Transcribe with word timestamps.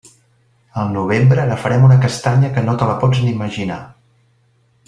Al 0.83 0.89
novembre 0.95 1.43
agafarem 1.43 1.85
una 1.89 1.99
castanya 2.07 2.51
que 2.57 2.65
no 2.71 2.75
te 2.83 2.91
la 2.93 2.99
pots 3.05 3.23
ni 3.27 3.33
imaginar. 3.37 3.81